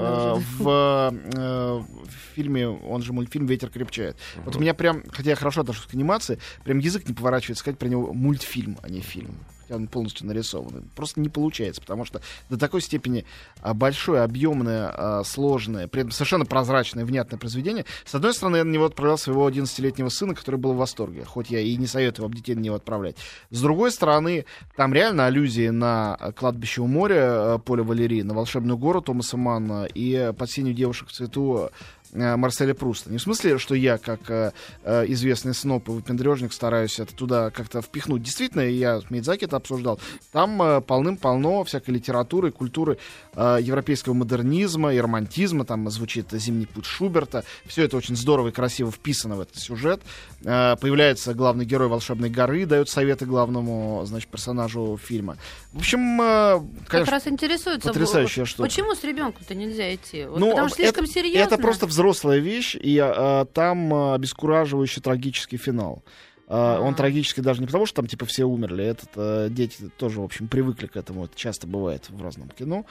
[0.00, 0.44] э, уже.
[0.58, 4.16] в, э, в фильме, он же мультфильм «Ветер крепчает».
[4.44, 7.78] Вот у меня прям, хотя я хорошо отношусь к анимации, прям язык не поворачивается сказать
[7.78, 9.36] про него мультфильм, а не фильм.
[9.70, 10.90] Он полностью нарисован.
[10.94, 13.24] Просто не получается, потому что до такой степени
[13.60, 17.84] а, большое, объемное, а, сложное, при этом совершенно прозрачное, внятное произведение.
[18.04, 21.50] С одной стороны, я на него отправлял своего 11-летнего сына, который был в восторге, хоть
[21.50, 23.16] я и не советую вам детей на него отправлять.
[23.50, 24.44] С другой стороны,
[24.76, 29.86] там реально аллюзии на а, кладбище у моря Поля Валерии, на волшебную гору Томаса Манна
[29.86, 31.70] и под сенью девушек в цвету
[32.12, 33.10] Марселя Пруста.
[33.10, 34.52] Не в смысле, что я, как э,
[34.84, 38.22] э, известный сноп и выпендрежник, стараюсь это туда как-то впихнуть.
[38.22, 40.00] Действительно, я с Мидзаки это обсуждал.
[40.32, 42.98] Там э, полным-полно всякой литературы, культуры
[43.34, 45.64] э, европейского модернизма и романтизма.
[45.64, 47.44] Там звучит «Зимний путь Шуберта».
[47.66, 50.00] Все это очень здорово и красиво вписано в этот сюжет.
[50.44, 55.36] Э, появляется главный герой «Волшебной горы», дает советы главному, значит, персонажу фильма.
[55.72, 58.68] В общем, э, Как конечно, раз интересуется, потрясающая штука.
[58.68, 60.24] почему с ребенком-то нельзя идти?
[60.24, 61.54] Вот Ну, потому что слишком это, серьезно.
[61.54, 66.02] Это просто взрослая вещь, и а, там а, обескураживающий трагический финал.
[66.48, 66.96] А, Он А.
[66.96, 70.46] трагический даже не потому, что там типа все умерли, этот, а, дети тоже, в общем,
[70.46, 72.84] привыкли к этому, это часто бывает в разном кино.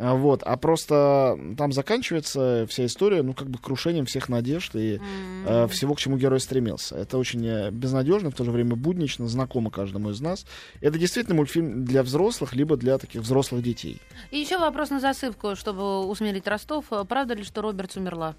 [0.00, 5.00] А, Вот, а просто там заканчивается вся история, ну, как бы крушением всех надежд и
[5.46, 6.94] э, всего, к чему герой стремился.
[6.96, 10.46] Это очень э, безнадежно, в то же время буднично, знакомо каждому из нас.
[10.80, 14.00] Это действительно мультфильм для взрослых, либо для таких взрослых детей.
[14.30, 16.84] И еще вопрос на засыпку, чтобы усмирить Ростов.
[17.08, 18.36] Правда ли, что Робертс умерла?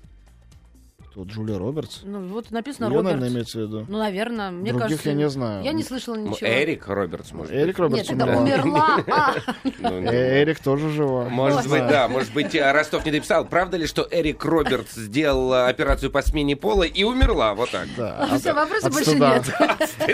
[1.13, 2.01] Тут Джулия Робертс.
[2.03, 3.13] Ну, вот написано Её, Робертс.
[3.15, 3.85] наверное, имеется в виду.
[3.89, 5.09] Ну, наверное, мне Других кажется...
[5.09, 5.63] я не знаю.
[5.63, 6.47] Я не слышала Ну, ничего.
[6.47, 7.79] Эрик Робертс, может Эрик быть.
[7.79, 8.95] Робертс Нет, это умерла.
[8.97, 9.35] умерла.
[9.79, 11.27] Ну, ну, Э, Эрик тоже жива.
[11.29, 13.45] Может Не быть, да, может быть, э, Ростов не дописал.
[13.45, 17.55] Правда ли, что Эрик Робертс сделал операцию по смене пола и умерла?
[17.55, 17.87] Вот так.
[17.97, 19.43] Да, Ну, всё, вопросов больше нет.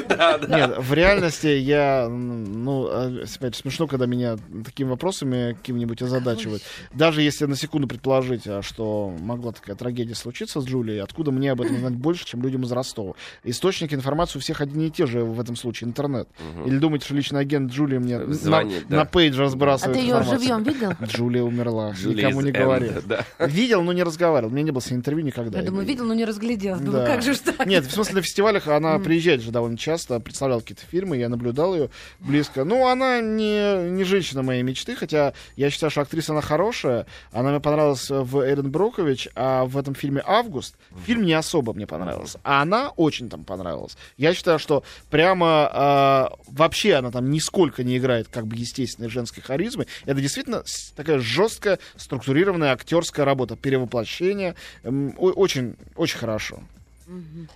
[0.07, 0.57] Да, да.
[0.57, 6.63] Нет, в реальности я, ну, а, опять смешно, когда меня такими вопросами какими-нибудь озадачивают.
[6.93, 11.51] Даже если на секунду предположить, а, что могла такая трагедия случиться с Джулией, откуда мне
[11.51, 13.13] об этом знать больше, чем людям из Ростова?
[13.43, 16.27] Источники информации у всех одни и те же в этом случае, интернет.
[16.65, 19.05] Или думаете, что личный агент Джулии мне на- Звонит, на, да.
[19.05, 20.91] пейдж А разбрасывает ты ее живьем видел?
[21.03, 22.91] Джулия умерла, Julie никому не говорил.
[22.93, 23.03] end,
[23.37, 23.45] Да.
[23.47, 24.51] Видел, но не разговаривал.
[24.51, 25.59] У меня не было с ней интервью никогда.
[25.59, 26.77] Я думаю, видел, но не разглядел.
[26.79, 27.07] Думаю, Да.
[27.07, 27.65] как же так?
[27.65, 31.75] Нет, в смысле, на фестивалях она приезжает же довольно часто, представляла какие-то фильмы, я наблюдал
[31.75, 32.63] ее близко.
[32.63, 37.05] Ну, она не, не женщина моей мечты, хотя я считаю, что актриса она хорошая.
[37.31, 40.74] Она мне понравилась в Эрин Брокович, а в этом фильме «Август»
[41.05, 42.39] фильм не особо мне понравился.
[42.43, 43.97] А она очень там понравилась.
[44.17, 49.43] Я считаю, что прямо а, вообще она там нисколько не играет как бы естественной женской
[49.43, 49.87] харизмы.
[50.05, 50.63] Это действительно
[50.95, 54.55] такая жесткая, структурированная актерская работа, перевоплощение.
[54.83, 56.59] О- Очень, очень хорошо.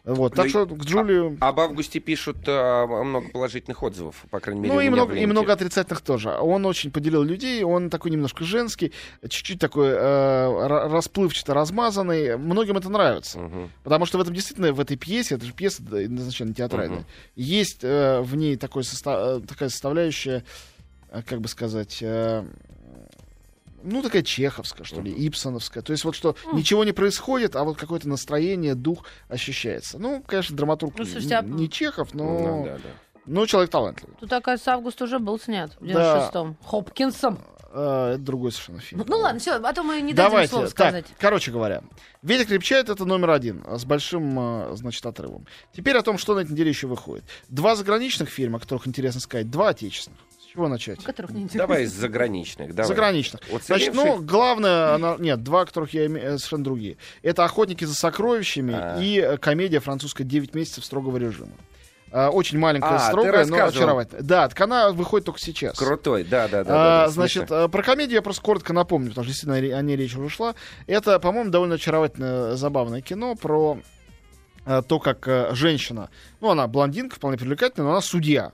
[0.03, 1.37] Вот, так Ну, что к Джулию...
[1.39, 5.53] Об августе пишут а, много положительных отзывов, по крайней мере, Ну и много, и много
[5.53, 6.29] отрицательных тоже.
[6.39, 8.91] Он очень поделил людей, он такой немножко женский,
[9.27, 12.37] чуть-чуть такой э, ра- расплывчато размазанный.
[12.37, 13.39] Многим это нравится.
[13.39, 13.71] Мгм.
[13.83, 17.05] Потому что в этом действительно, в этой пьесе, это же пьеса да, изначально театральная, Мгм.
[17.35, 20.43] есть э, в ней такой соста- э, такая составляющая,
[21.09, 22.45] э, как бы сказать, э,
[23.83, 25.83] ну, такая чеховская, что ли, ипсоновская.
[25.83, 29.99] То есть вот что ничего не происходит, а вот какое-то настроение, дух ощущается.
[29.99, 32.89] Ну, конечно, драматург Ну, слушайте, а- не Чехов, но, Ну, да, да.
[33.25, 34.15] но человек талантливый.
[34.19, 36.29] Тут, оказывается, август уже был снят в Да.
[36.31, 36.57] 96-м.
[36.65, 37.39] Хопкинсом.
[37.71, 39.03] Э, это другой совершенно фильм.
[39.07, 40.49] Ну ладно, все, а то мы не дадим Давайте.
[40.49, 41.05] слова Так, сказать.
[41.19, 41.83] короче говоря,
[42.23, 44.37] Ветер крепчает это номер один а, с большим,
[44.71, 45.45] э, значит, отрывом.
[45.71, 47.23] Теперь о том, что на этой неделе еще выходит.
[47.47, 50.19] Два заграничных фильма, о которых интересно сказать, два отечественных.
[50.59, 51.01] Чего начать?
[51.01, 51.45] Которых не.
[51.45, 52.75] Давай из заграничных.
[52.75, 52.85] Давай.
[52.89, 53.39] Заграничных.
[53.49, 56.97] Вот Значит, ну, главное, она- нет, два, которых я имею, э, совершенно другие.
[57.23, 58.99] Это «Охотники за сокровищами» А.
[59.01, 61.53] и э, комедия французская «9 месяцев строгого режима».
[62.11, 64.21] А, Очень маленькая, А, строгая, но очаровательная.
[64.23, 65.77] Да, так она выходит только сейчас.
[65.77, 66.73] Крутой, да, да, да.
[66.73, 67.55] А, да, значит, смешно.
[67.65, 70.55] э, про комедию я просто коротко напомню, потому что действительно о ней речь уже шла.
[70.87, 73.79] Это, по-моему, довольно очаровательное, забавное кино про
[74.65, 76.09] то, как женщина,
[76.41, 78.51] ну, она блондинка, вполне привлекательная, но она судья.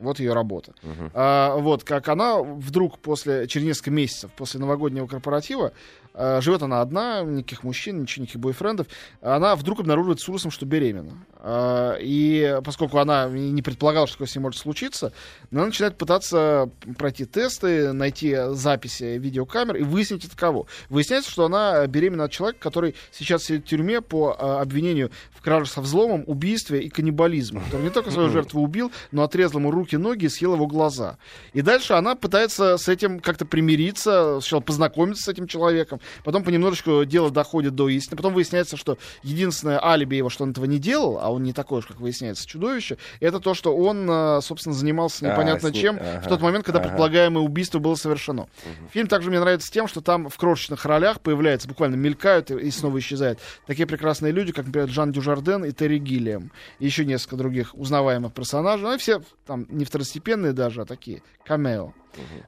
[0.00, 0.74] Вот ее работа.
[0.82, 1.10] Мгм.
[1.14, 5.72] А, вот, как она вдруг после, через несколько месяцев после новогоднего корпоратива,
[6.14, 8.86] живет она одна, никаких мужчин, ничего, никаких бойфрендов,
[9.20, 11.24] она вдруг обнаруживает с ужасом, что беременна.
[11.42, 15.12] А, и поскольку она не предполагала, что такое с ней может случиться,
[15.50, 16.68] она начинает пытаться
[16.98, 20.66] пройти тесты, найти записи видеокамер и выяснить это кого.
[20.90, 25.42] Выясняется, что она беременна от человека, который сейчас сидит в тюрьме по а, обвинению в
[25.42, 27.60] краже со взломом, убийстве и каннибализме.
[27.60, 31.16] Который не только свою жертву убил, но отрезал ему руки, ноги и съел его глаза.
[31.54, 37.04] И дальше она пытается с этим как-то примириться, сначала познакомиться с этим человеком, потом понемножечку
[37.04, 41.18] дело доходит до истины, потом выясняется, что единственное алиби его, что он этого не делал,
[41.20, 45.26] а он не такой уж, как выясняется, чудовище, это то, что он, э, собственно, занимался
[45.26, 46.88] А, непонятно ним- чем ага, в тот момент, когда ага.
[46.88, 48.48] предполагаемое убийство было совершено.
[48.92, 52.70] Фильм также мне нравится тем, что там в крошечных ролях появляются, буквально мелькают и, и
[52.70, 57.36] снова исчезают такие прекрасные люди, как, например, Жан Дюжарден и Терри Гиллиам, и еще несколько
[57.36, 58.86] других узнаваемых персонажей.
[58.86, 61.92] Ну, и все там не второстепенные даже, а такие камео.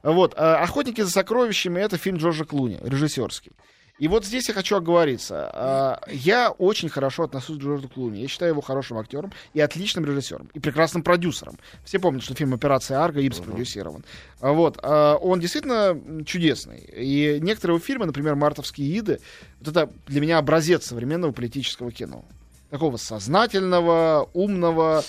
[0.03, 0.33] Вот.
[0.37, 3.51] а «Охотники за сокровищами»— это фильм Джорджа Клуни, режиссерский.
[3.99, 5.49] И вот здесь я хочу оговориться.
[5.53, 8.21] А, Я очень хорошо отношусь к Джорджу Клуни.
[8.21, 11.59] Я считаю его хорошим актером и отличным режиссером, и прекрасным продюсером.
[11.85, 14.03] Все помнят, что фильм «Операция Арго» им спродюсирован.
[14.41, 14.83] А Вот.
[14.83, 16.79] Он действительно чудесный.
[16.79, 19.19] И некоторые его фильмы, например, «Мартовские иды»,
[19.59, 22.25] вот это для меня образец современного политического кино.
[22.71, 25.03] Такого сознательного, умного,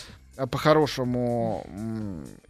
[0.51, 1.67] по-хорошему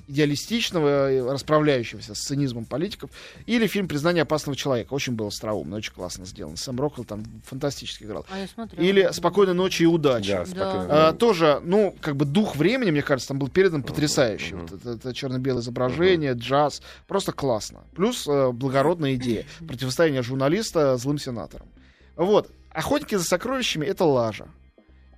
[0.08, 3.10] идеалистичного, и расправляющегося с цинизмом политиков,
[3.46, 4.94] или фильм «Признание опасного человека».
[4.94, 6.56] Очень был остроумно, очень классно сделан.
[6.56, 8.26] Сэм Роквелл там фантастически играл.
[8.30, 8.84] А я смотрела.
[8.84, 10.32] Или «Спокойной ночи и удачи».
[10.32, 11.08] Да, спокойно.
[11.08, 14.54] А, тоже, ну, как бы дух времени, мне кажется, там был передан потрясающий.
[14.54, 16.82] Вот это, это черно-белое изображение, джаз.
[17.06, 17.80] Просто классно.
[17.94, 19.46] Плюс э, благородная идея.
[19.66, 21.68] Противостояние журналиста злым сенатором.
[22.16, 22.50] Вот.
[22.70, 24.48] «Охотники за сокровищами»— это лажа.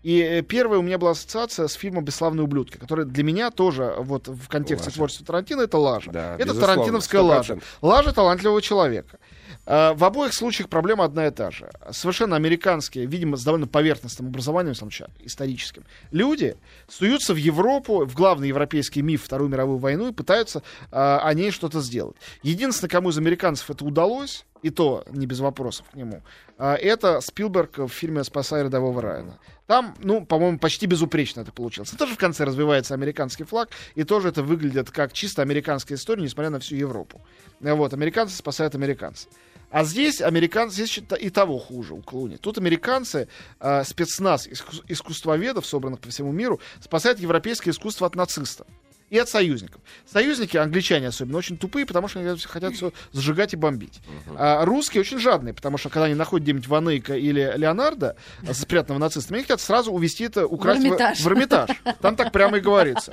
[0.06, 3.92] И э, первая у меня была ассоциация с фильмом «Бесславные ублюдки», который для меня тоже
[3.98, 4.94] вот в контексте Лажа.
[4.94, 6.12] творчества Тарантино это лажа.
[6.12, 7.54] Да, это тарантиновская лажа.
[7.54, 7.62] 100%.
[7.82, 9.18] Лажа талантливого человека.
[9.66, 11.72] Э, В обоих случаях проблема одна и та же.
[11.90, 14.92] Совершенно американские, видимо, с довольно поверхностным образованием, в самом
[15.24, 16.56] историческим, люди
[16.88, 21.50] суются в Европу, в главный европейский миф Вторую мировую войну и пытаются э, о ней
[21.50, 22.14] что-то сделать.
[22.44, 26.22] Единственное, кому из американцев это удалось, и то не без вопросов к нему,
[26.58, 29.38] э, это Спилберг в фильме «Спасая рядового Райана».
[29.66, 31.92] Там, ну, по-моему, почти безупречно это получилось.
[31.92, 36.22] И тоже в конце развивается американский флаг, и тоже это выглядит как чисто американская история,
[36.22, 37.20] несмотря на всю Европу.
[37.60, 39.28] Э, Вот, американцы спасают американцев.
[39.70, 42.36] А здесь американцы, здесь и того хуже у Клуни.
[42.36, 43.28] Тут американцы,
[43.60, 48.66] э, спецназ иску- искусствоведов, собранных по всему миру, спасают европейское искусство от нацистов.
[49.08, 49.80] И от союзников.
[50.04, 54.00] Союзники, англичане особенно, очень тупые, потому что они хотят все сжигать и бомбить.
[54.36, 58.98] А русские очень жадные, потому что когда они находят где-нибудь Ванейка или Леонардо, э, спрятанного
[59.00, 61.20] нацистами, они хотят сразу увезти это, украсть в, Эрмитаж.
[61.20, 61.70] в Эрмитаж.
[62.00, 63.12] Там так прямо и говорится.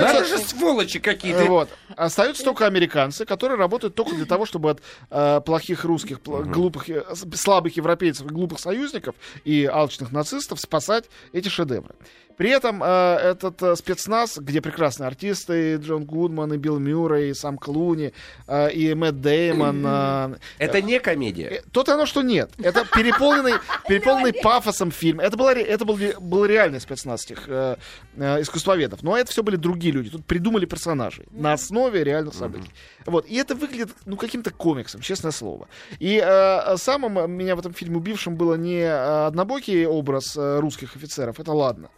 [0.00, 1.42] Надо же сволочи какие-то.
[1.42, 1.68] Э, Вот.
[1.94, 6.88] Остаются только американцы, которые работают только для того, чтобы от э, плохих русских, пл- глупых,
[6.88, 7.04] э,
[7.34, 11.94] слабых европейцев глупых союзников и алчных нацистов спасать эти шедевры.
[12.36, 17.30] При этом э, этот э, спецназ, где прекрасные артисты, и Джон Гудман, и Билл Мюррей,
[17.30, 18.12] и сам Клуни,
[18.46, 19.82] э, и Мэтт Деймон.
[19.86, 21.46] э, Это не комедия.
[21.48, 22.50] Э, То-то оно, что нет.
[22.58, 23.54] Это переполненный,
[23.88, 25.20] переполненный пафосом фильм.
[25.20, 27.76] Это, была, это был, был реальный спецназ этих э,
[28.16, 29.02] э, искусствоведов.
[29.02, 30.10] Но это все были другие люди.
[30.10, 32.70] Тут придумали персонажей на основе реальных событий.
[33.06, 33.26] Вот.
[33.26, 35.68] И это выглядит, ну, каким-то комиксом, честное слово.
[35.98, 40.96] И э, самым меня в этом фильме убившим было не э, однобокий образ э, русских
[40.96, 41.88] офицеров, это ладно.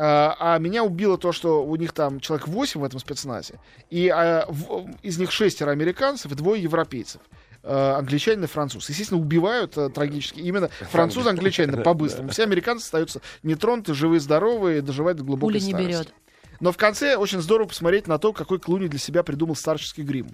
[0.00, 3.58] А, а меня убило то, что у них там человек 8 в этом спецназе,
[3.90, 7.20] и а, в- из них шестеро американцев и двое европейцев.
[7.64, 8.88] Э, англичанин и француз.
[8.88, 12.28] Естественно, убивают э, трагически именно француза, англичанина по-быстрому.
[12.28, 15.88] Все американцы остаются нетронуты, живые, здоровые, доживают до глубокой Пули не старости.
[15.88, 16.14] берет.
[16.60, 20.28] Но в конце очень здорово посмотреть на то, какой Клуни для себя придумал старческий грим.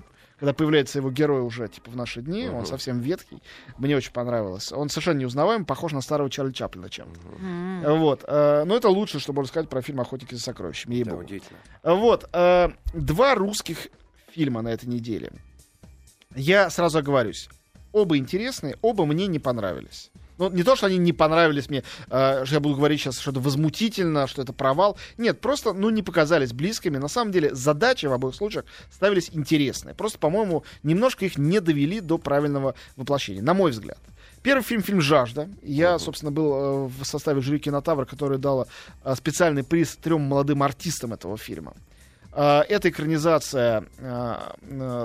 [0.45, 3.43] Когда появляется его герой уже, типа, в наши дни, он совсем ветхий.
[3.79, 4.73] Мне очень понравилось.
[4.73, 7.95] Он совершенно неузнаваем, похож на старого Чарли Чаплина чем-то.
[7.97, 8.25] Вот.
[8.29, 10.93] э, Но это лучше, что можно сказать про фильм «Охотники за сокровищами».
[10.93, 11.23] Да, ей-богу.
[11.23, 11.59] удивительно.
[11.83, 12.29] Вот.
[12.35, 13.89] э, Два русских
[14.33, 15.33] фильма на этой неделе.
[16.37, 17.49] Я сразу оговорюсь.
[17.93, 20.11] Оба интересные, оба мне не понравились.
[20.39, 23.41] Ну, не то, что они не понравились мне, э, что я буду говорить сейчас что-то
[23.41, 24.99] возмутительно, что это провал.
[25.17, 26.99] Нет, просто, ну, не показались близкими.
[26.99, 29.95] На самом деле, задачи в обоих случаях ставились интересные.
[29.95, 33.99] Просто, по-моему, немножко их не довели до правильного воплощения, на мой взгляд.
[34.43, 35.49] Первый фильм, фильм «Жажда».
[35.63, 38.67] Я, собственно, был э, в составе жюри «Кинотавра», который дала
[39.03, 41.73] э, специальный приз трем молодым артистам этого фильма.
[42.33, 43.85] Э, Это экранизация,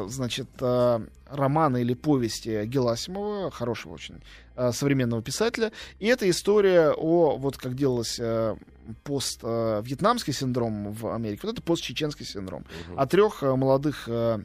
[0.08, 4.22] значит, романа или повести Геласимова, хорошего очень
[4.60, 5.72] э, современного писателя.
[6.00, 8.56] И это история о, вот как делалось э,
[9.04, 12.66] пост-вьетнамский синдром в Америке, вот это пост-чеченский синдром.
[12.96, 14.40] О трех э, молодых э,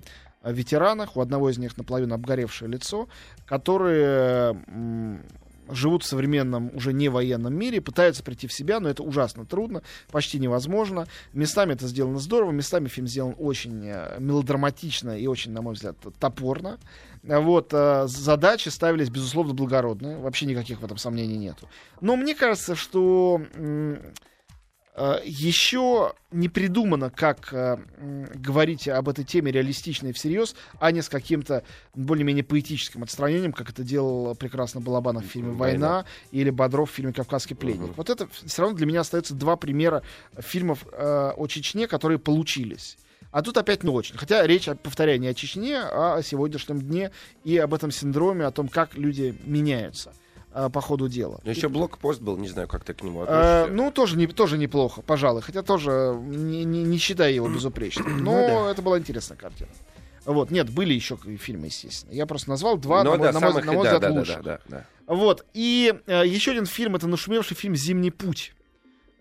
[0.44, 3.08] ветеранах, у одного из них наполовину обгоревшее лицо,
[3.46, 4.56] которые
[5.68, 9.82] живут в современном, уже не военном мире, пытаются прийти в себя, но это ужасно трудно,
[10.10, 11.06] почти невозможно.
[11.32, 15.96] Местами это сделано здорово, местами фильм сделан очень э, мелодраматично и очень, на мой взгляд,
[16.18, 16.78] топорно.
[17.22, 21.68] Вот, э, задачи ставились, безусловно, благородные, вообще никаких в этом сомнений нету.
[22.00, 23.40] Но мне кажется, что
[25.24, 27.78] еще не придумано, как э,
[28.34, 33.70] говорить об этой теме реалистично и всерьез, а не с каким-то более-менее поэтическим отстранением, как
[33.70, 37.96] это делал прекрасно Балабанов в фильме «Война», или Бодров в фильме «Кавказский пленник».
[37.96, 40.02] Вот это все равно для меня остается два примера
[40.38, 42.96] фильмов э, о Чечне, которые получились.
[43.32, 44.16] А тут опять не очень.
[44.16, 47.10] Хотя речь, повторяю, не о Чечне, а о сегодняшнем дне
[47.42, 50.12] и об этом синдроме, о том, как люди меняются
[50.54, 51.40] э, по ходу дела.
[51.44, 53.76] Ну, еще блокпост был, не знаю, как ты к нему Э, относишься.
[53.76, 55.42] ну, тоже, не, тоже неплохо, пожалуй.
[55.42, 58.24] Хотя тоже не, не, не считаю его безупречным.
[58.24, 58.70] Но Ну да.
[58.70, 59.70] это была интересная картина.
[60.24, 62.12] Вот, нет, были еще фильмы, естественно.
[62.14, 63.92] Я просто назвал два, Но на, мой, Ну да, на мой- самых- на мой да,
[63.94, 64.42] взгляд, да, да, лучших.
[64.42, 65.14] да, да, да.
[65.14, 65.44] Вот.
[65.52, 68.54] И э, еще один фильм, это нашумевший фильм «Зимний путь».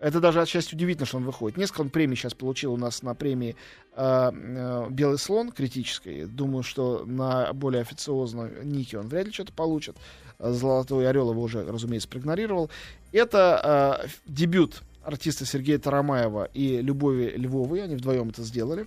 [0.00, 1.56] Это даже отчасти удивительно, что он выходит.
[1.56, 3.54] Несколько он премий сейчас получил у нас на премии
[3.96, 6.24] э, э, «Белый слон» критической.
[6.24, 9.96] Думаю, что на более официозной Ники он вряд ли что-то получит.
[10.38, 12.70] «Золотой орел» его уже, разумеется, проигнорировал.
[13.12, 17.84] Это э, дебют артиста Сергея Тарамаева и Любови Львовой.
[17.84, 18.86] Они вдвоем это сделали.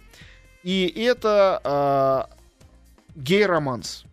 [0.64, 1.62] И это
[3.16, 4.04] э, гей-романс.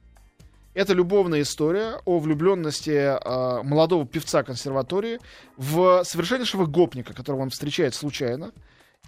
[0.74, 5.20] Это любовная история о влюбленности э, молодого певца консерватории
[5.56, 8.52] в совершеннейшего гопника, которого он встречает случайно,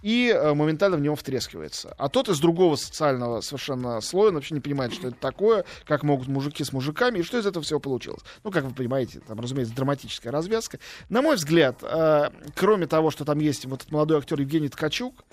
[0.02, 1.94] и э, моментально в него втрескивается.
[1.98, 6.28] А тот из другого социального совершенно слоя вообще не понимает, что это такое, как могут
[6.28, 8.22] мужики с мужиками, и что из этого всего получилось.
[8.44, 10.78] Ну, как вы понимаете, там, разумеется, драматическая развязка.
[11.08, 15.24] На мой взгляд, э, кроме того, что там есть вот этот молодой актер Евгений Ткачук,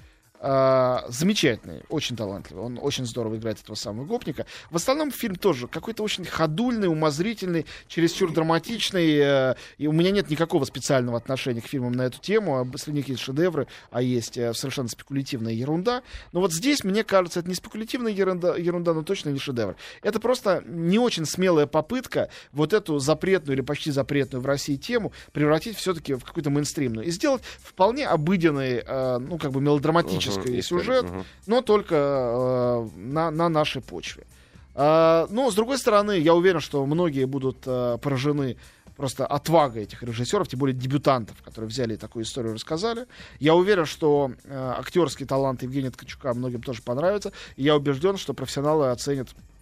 [0.45, 2.65] а, замечательный, очень талантливый.
[2.65, 4.45] Он очень здорово играет этого самого гопника.
[4.69, 9.19] В остальном фильм тоже какой-то очень ходульный, умозрительный, чересчур драматичный.
[9.19, 12.59] э, и у меня нет никакого специального отношения к фильмам на эту тему.
[12.59, 16.03] А Среди них есть шедевры, а есть э, совершенно спекулятивная ерунда.
[16.33, 19.77] Но вот здесь, мне кажется, это не спекулятивная ерунда, ерунда, но точно не шедевр.
[20.01, 25.13] Это просто не очень смелая попытка вот эту запретную или почти запретную в России тему
[25.31, 27.07] превратить все-таки в какую-то мейнстримную.
[27.07, 31.25] И сделать вполне обыденный, э, ну, как бы мелодраматический Мгм, история, сюжет, мгм.
[31.47, 34.25] но только э, на, на нашей почве.
[34.75, 38.57] А, но, с другой стороны, я уверен, что многие будут э, поражены
[38.95, 43.07] просто отвагой этих режиссеров, тем более дебютантов, которые взяли и такую историю и рассказали.
[43.39, 47.31] Я уверен, что э, актерский талант Евгения Ткачука многим тоже понравится.
[47.55, 49.52] И я убежден, что профессионалы оценят э,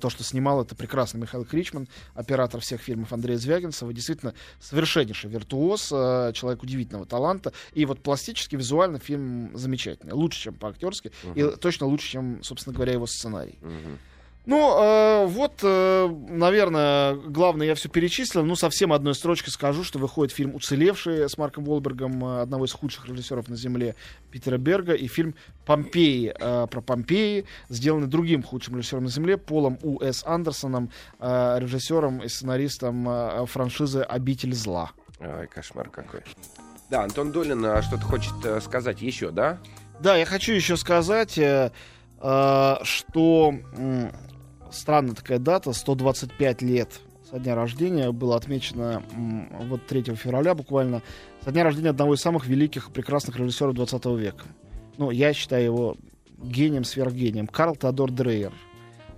[0.00, 5.90] то, что снимал это прекрасный Михаил Кричман, оператор всех фильмов Андрея Звягинцева, действительно совершеннейший виртуоз,
[5.92, 7.52] э, человек удивительного таланта.
[7.72, 10.12] И вот пластически, визуально фильм замечательный.
[10.12, 13.58] Лучше, чем по-актерски, и точно лучше, чем, собственно говоря, его сценарий.
[13.60, 13.98] Мгм.
[14.46, 18.44] Ну, э, вот, э, наверное, главное, я все перечислил.
[18.44, 22.72] Ну, совсем одной строчкой скажу, что выходит фильм «Уцелевший» с Марком Волбергом, э, одного из
[22.72, 23.96] худших режиссеров на Земле
[24.30, 29.78] Питера Берга, и фильм «Помпеи» э, про Помпеи, сделанный другим худшим режиссером на Земле, Полом
[29.82, 30.02] У.
[30.02, 30.22] С.
[30.26, 34.92] Андерсоном, э, режиссером и сценаристом э, франшизы «Обитель зла».
[35.20, 36.20] Ой, кошмар какой.
[36.90, 39.58] Да, Антон Долин а, что-то хочет э, сказать еще, да?
[40.00, 41.70] Да, я хочу еще сказать, э,
[42.82, 43.54] что
[44.74, 49.02] странная такая дата, 125 лет со дня рождения было отмечено
[49.68, 51.02] вот 3 февраля буквально,
[51.44, 54.44] со дня рождения одного из самых великих и прекрасных режиссеров 20 века.
[54.98, 55.96] Ну, я считаю его
[56.38, 57.46] гением, сверхгением.
[57.46, 58.52] Карл Теодор Дрейер.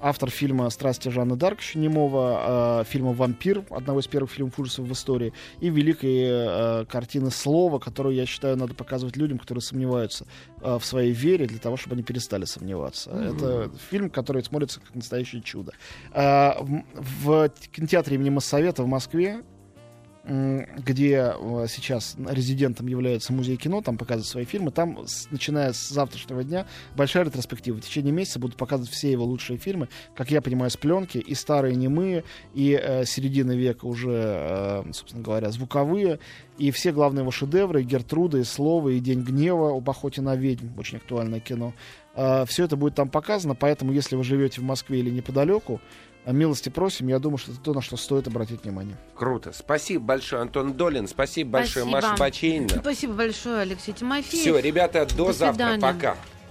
[0.01, 4.87] Автор фильма «Страсти Жанны Дарк» еще немого, э, фильма «Вампир», одного из первых фильмов ужасов
[4.87, 10.27] в истории, и великой э, картины «Слово», которую, я считаю, надо показывать людям, которые сомневаются
[10.61, 13.11] э, в своей вере, для того, чтобы они перестали сомневаться.
[13.11, 13.37] Мгм.
[13.37, 15.73] Это фильм, который смотрится как настоящее чудо.
[16.13, 19.43] Э, в, в кинотеатре имени Моссовета в Москве
[20.27, 24.99] где э, сейчас резидентом является музей кино, там показывают свои фильмы, там,
[25.31, 27.77] начиная с завтрашнего дня, большая ретроспектива.
[27.77, 31.35] В течение месяца будут показывать все его лучшие фильмы, как я понимаю, с пленки, и
[31.35, 32.25] старые немые,
[32.55, 36.19] и э, середины века уже, э, собственно говоря, звуковые,
[36.59, 40.35] и все главные его шедевры, и Гертруда, и Слово, и День гнева об охоте на
[40.35, 41.73] ведьм, очень актуальное кино.
[42.47, 46.69] все это будет там показано, поэтому, если вы живете в Москве или неподалеку, э, милости
[46.69, 48.97] просим, я думаю, что это то, на что стоит обратить внимание.
[49.15, 49.53] Круто.
[49.53, 51.07] Спасибо большое, Антон Долин.
[51.09, 52.09] Спасибо большое, Спасибо.
[52.09, 52.69] Маша Бачейна.
[52.69, 54.41] Спасибо большое, Алексей Тимофеев.
[54.41, 55.79] Все, ребята, до, До завтра.
[55.81, 56.17] Пока.